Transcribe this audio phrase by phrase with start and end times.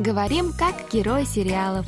[0.00, 1.86] Говорим как герои сериалов.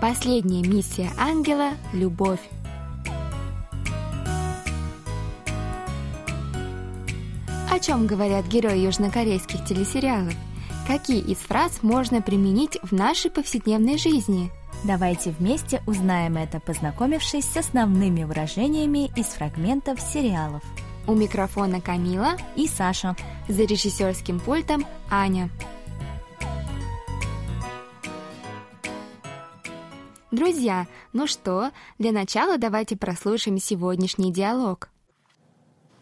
[0.00, 2.40] Последняя миссия ангела– любовь.
[7.70, 10.34] О чем говорят герои южнокорейских телесериалов?
[10.88, 14.50] Какие из фраз можно применить в нашей повседневной жизни?
[14.82, 20.64] Давайте вместе узнаем это, познакомившись с основными выражениями из фрагментов сериалов.
[21.07, 23.15] У микрофона Камила и Саша.
[23.47, 25.49] За режиссерским пультом Аня.
[30.31, 34.89] Друзья, ну что, для начала давайте прослушаем сегодняшний диалог.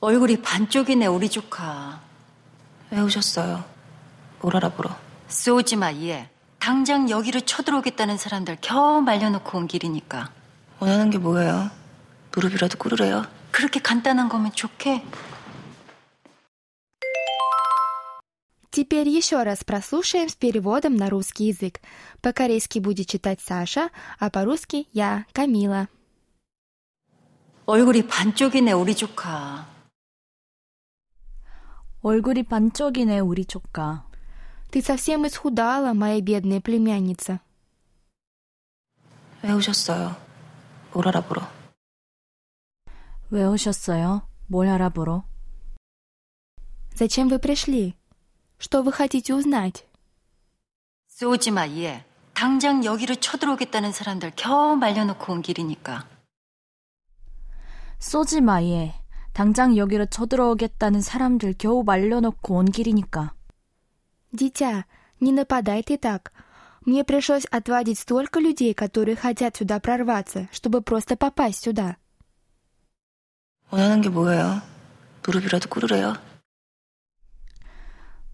[0.02, 2.00] 얼굴이 반쪽이네 우리 조카.
[2.92, 3.64] 왜 오셨어요?
[4.42, 4.96] 뭘 알아보러?
[5.28, 6.30] 쏘지 마 얘.
[6.60, 10.30] 당장 여기로 쳐들어오겠다는 사람들 겨우 말려놓고 온 길이니까.
[10.80, 11.70] 원하는 게 뭐예요?
[12.36, 13.26] 무릎이라도 꿇으래요.
[13.54, 15.04] 그렇게 간단한 거면 좋게.
[18.72, 21.82] Теперь еще раз прослушаем с переводом на русский язык.
[22.22, 25.88] По-корейски будет читать Саша, а по-русски я, Камила.
[27.66, 29.68] 얼굴이 반쪽이네 우리 조카.
[32.02, 34.06] 얼굴이 반쪽이네 우리 조카.
[34.72, 37.40] Ты совсем исхудала, моя бедная племянница.
[39.42, 40.16] 왜 오셨어요?
[40.94, 41.42] 뭘 알아보러?
[43.34, 44.24] 왜 오셨어요?
[44.48, 45.24] 뭘 알아보러?
[46.96, 47.96] Зачем вы пришли?
[48.58, 49.86] Что вы хотите узнать?
[51.08, 52.04] 쏘지 마 얘.
[52.34, 56.06] 당장 여기로 쳐들어오겠다는 사람들 겨우 말려놓고 온 길이니까.
[58.00, 58.94] 쏘지 마 얘.
[59.34, 63.34] 당장 여기로 쳐들어오겠다는 사람들 겨우 말려놓고 온 길이니까.
[64.32, 64.86] Дитя,
[65.22, 66.32] не нападай ты так.
[66.86, 71.98] Мне пришлось отводить столько людей, которые хотят сюда прорваться, чтобы просто попасть сюда.
[73.74, 74.62] 원하는 게 뭐예요?
[75.24, 76.16] 무릎이라도 꿇으래요.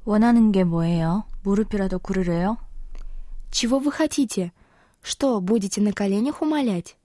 [0.05, 1.25] 원하는 게 뭐예요?
[1.43, 2.57] 무릎이라도 꿇으래요?
[3.51, 4.51] Чего вы хотите?
[5.01, 6.95] Что, будете на коленях умолять?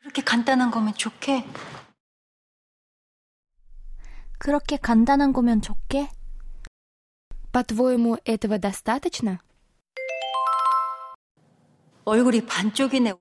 [0.00, 1.44] 그렇게 간단한 거면 좋게.
[4.38, 6.10] 그렇게 간단한 거면 좋게?
[7.52, 9.38] По-твоему, этого достаточно?
[12.04, 13.12] 얼굴이 반쪽이네.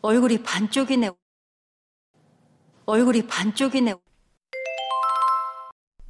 [0.00, 1.10] 얼굴이 반쪽이네.
[2.86, 3.94] 얼굴이 반쪽이네.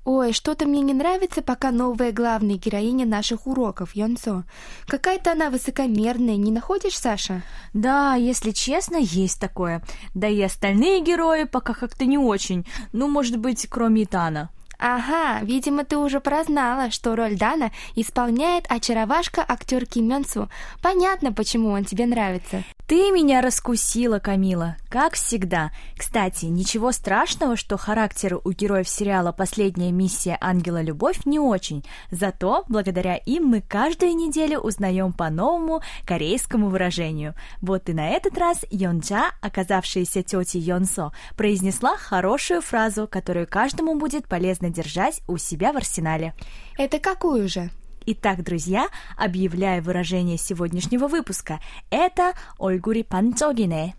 [0.05, 4.43] Ой, что-то мне не нравится пока новая главная героиня наших уроков, Йонсо.
[4.89, 7.43] Какая-то она высокомерная, не находишь, Саша?
[7.73, 9.81] Да, если честно, есть такое.
[10.15, 12.67] Да и остальные герои пока как-то не очень.
[12.93, 14.51] Ну, может быть, кроме Итана.
[14.85, 20.49] Ага, видимо, ты уже прознала, что роль Дана исполняет очаровашка актер Ким Мён Су.
[20.83, 22.65] Понятно, почему он тебе нравится.
[22.88, 25.72] Ты меня раскусила, Камила, как всегда.
[25.98, 31.84] Кстати, ничего страшного, что характеры у героев сериала «Последняя миссия Ангела Любовь» не очень.
[32.12, 37.36] Зато благодаря им мы каждую неделю узнаем по новому корейскому выражению.
[37.60, 44.30] Вот и на этот раз Йонджа, оказавшаяся тетей Йонсо, произнесла хорошую фразу, которую каждому будет
[44.30, 46.34] полезно держать у себя в арсенале.
[46.78, 47.70] Это какую же?
[48.10, 48.88] Итак, друзья,
[49.18, 51.60] объявляю выражение сегодняшнего выпуска.
[51.90, 53.98] Это «Ольгури панцогине».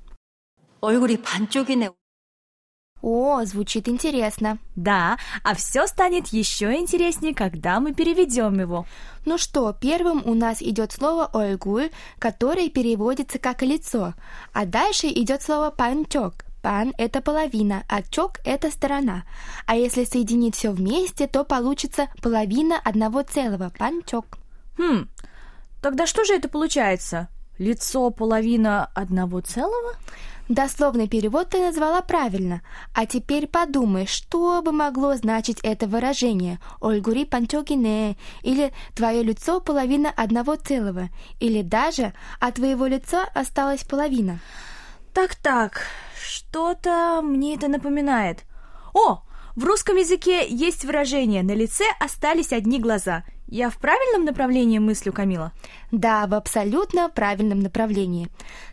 [0.81, 1.91] «Ольгури панцогине».
[3.03, 4.57] О, звучит интересно.
[4.77, 8.87] Да, а все станет еще интереснее, когда мы переведем его.
[9.27, 14.15] Ну что, первым у нас идет слово «ольгуль», которое переводится как «лицо»,
[14.55, 19.25] а дальше идет слово «панчок», Пан– это половина, а чок– это сторона.
[19.67, 24.39] А если соединить все вместе, то получится половина одного целого– панчок.
[24.77, 25.09] Хм,
[25.81, 27.29] тогда что же это получается?
[27.59, 29.95] Лицо– половина одного целого?
[30.49, 32.63] Дословный перевод ты назвала правильно.
[32.95, 40.11] А теперь подумай, что бы могло значить это выражение «Ольгури панчокине» или «Твое лицо– половина
[40.11, 44.39] одного целого» или даже «От твоего лица осталась половина».
[45.13, 45.83] Так-так,
[46.19, 48.45] что-то мне это напоминает.
[48.95, 49.23] О,
[49.57, 53.25] в русском языке есть выражение «на лице остались одни глаза».
[53.51, 55.53] Я в правильном направлении мыслю, Камила?
[55.91, 58.29] Да, в абсолютно правильном направлении.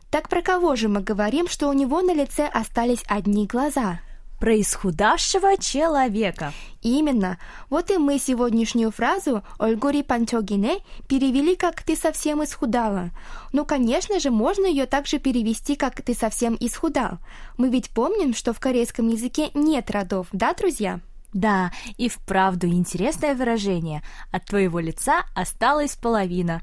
[0.10, 4.02] Так про кого же мы говорим, что у него на лице остались одни глаза?
[4.46, 6.54] Про исхудавшего человека.
[6.84, 7.40] Именно.
[7.72, 13.10] Вот и мы сегодняшнюю фразу «Ольгури панчогине» перевели как «ты совсем исхудала».
[13.54, 17.18] Ну, конечно же, можно ее также перевести как «ты совсем исхудал».
[17.58, 21.00] Мы ведь помним, что в корейском языке нет родов, да, друзья?
[21.34, 24.04] Да, и вправду интересное выражение.
[24.32, 26.62] От твоего лица осталась половина.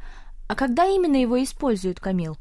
[0.49, 2.37] А когда именно его используют, Камил?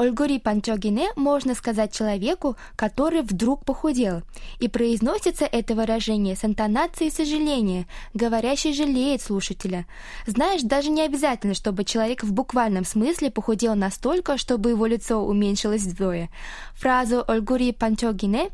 [0.00, 4.22] Ольгури Панчогине можно сказать человеку, который вдруг похудел.
[4.58, 9.86] И произносится это выражение с интонацией сожаления, говорящий жалеет слушателя.
[10.26, 15.82] Знаешь, даже не обязательно, чтобы человек в буквальном смысле похудел настолько, чтобы его лицо уменьшилось
[15.82, 16.30] вдвое.
[16.76, 18.48] Фразу «Ольгури Панчогине»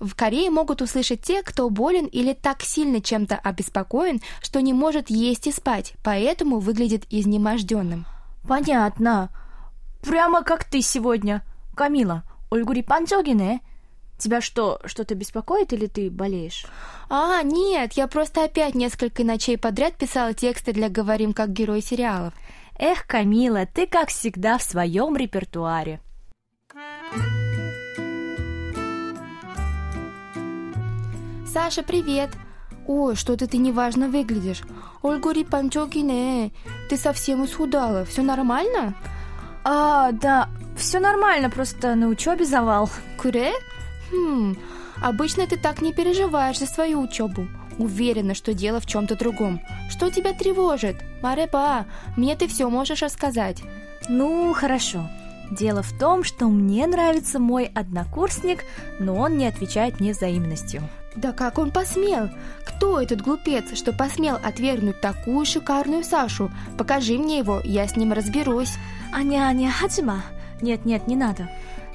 [0.00, 5.10] в Корее могут услышать те, кто болен или так сильно чем-то обеспокоен, что не может
[5.10, 8.04] есть и спать, поэтому выглядит изнеможденным.
[8.48, 9.30] Понятно.
[10.02, 11.42] Прямо как ты сегодня.
[11.74, 13.56] Камила, Ольгури Панчогине.
[13.56, 13.58] Э?
[14.18, 16.66] Тебя что, что-то беспокоит или ты болеешь?
[17.08, 22.34] А, нет, я просто опять несколько ночей подряд писала тексты для «Говорим как герой сериалов».
[22.76, 26.00] Эх, Камила, ты, как всегда, в своем репертуаре.
[31.46, 32.30] Саша, привет!
[32.86, 34.62] Ой, что-то ты неважно выглядишь.
[35.02, 36.50] Ольгури Панчогине, э?
[36.88, 38.04] ты совсем исхудала.
[38.04, 38.94] Все нормально?
[39.70, 40.48] А, да,
[40.78, 42.88] все нормально, просто на учебе завал.
[43.20, 43.52] Куре?
[44.10, 44.56] Хм,
[45.02, 47.46] обычно ты так не переживаешь за свою учебу.
[47.76, 49.60] Уверена, что дело в чем-то другом.
[49.90, 50.96] Что тебя тревожит?
[51.20, 51.84] Марепа,
[52.16, 53.62] мне ты все можешь рассказать.
[54.08, 55.06] Ну, хорошо.
[55.50, 58.64] Дело в том, что мне нравится мой однокурсник,
[58.98, 60.82] но он не отвечает мне взаимностью.
[61.14, 62.30] Да как он посмел?
[62.64, 66.50] Кто этот глупец, что посмел отвергнуть такую шикарную Сашу?
[66.78, 68.72] Покажи мне его, я с ним разберусь.
[69.12, 70.22] Аня, Аня, хаджима.
[70.60, 71.48] Нет, нет, не надо.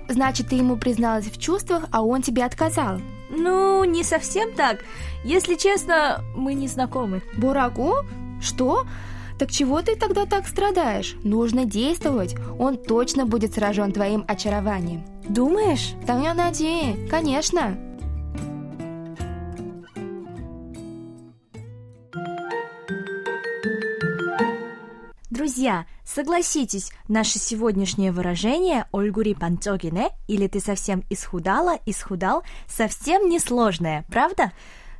[0.07, 2.99] Значит, ты ему призналась в чувствах, а он тебе отказал.
[3.29, 4.79] Ну, не совсем так.
[5.23, 7.21] Если честно, мы не знакомы.
[7.37, 7.95] Бурагу?
[8.41, 8.85] Что?
[9.39, 11.15] Так чего ты тогда так страдаешь?
[11.23, 12.35] Нужно действовать.
[12.59, 15.03] Он точно будет сражен твоим очарованием.
[15.27, 15.93] Думаешь?
[16.05, 17.77] Таньянади, конечно.
[25.63, 34.51] Друзья, согласитесь, наше сегодняшнее выражение «Ольгури панцогине» или «ты совсем исхудала, исхудал» совсем несложное, правда?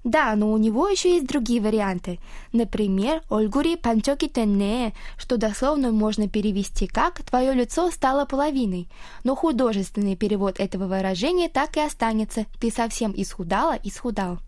[0.06, 2.22] Да, но у него еще есть другие варианты.
[2.54, 8.88] Например, «Ольгури панчоки тенне», что дословно можно перевести как «твое лицо стало половиной».
[9.26, 14.40] Но художественный перевод этого выражения так и останется «ты совсем исхудала, исхудал».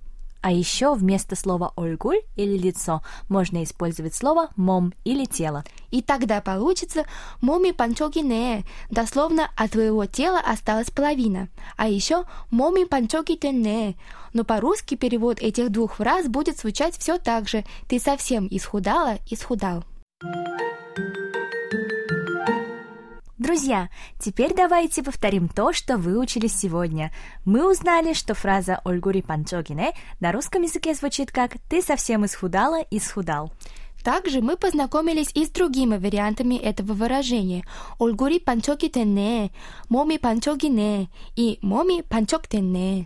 [0.46, 5.64] А еще вместо слова «ольгуль» или «лицо» можно использовать слово «мом» или «тело».
[5.90, 7.06] И тогда получится
[7.42, 11.50] «моми панчогине», дословно «от твоего тела осталась половина».
[11.78, 13.96] А еще «моми панчоги тенне».
[14.34, 19.84] Но по-русски перевод этих двух фраз будет звучать все так же «ты совсем исхудала, исхудал».
[23.46, 23.90] Друзья,
[24.20, 27.14] теперь давайте повторим то, что выучили сегодня.
[27.46, 33.54] Мы узнали, что фраза «Ольгури панчогине» на русском языке звучит как «ты совсем исхудала, исхудал».
[34.04, 37.64] Также мы познакомились и с другими вариантами этого выражения.
[38.00, 39.52] «Ольгури панчоки тенне»,
[39.90, 43.06] «моми панчогине» и «моми панчок тенне».